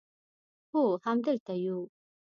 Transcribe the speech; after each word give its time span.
هو 0.71 0.83
همدلته 1.05 1.53
یو 1.65 1.79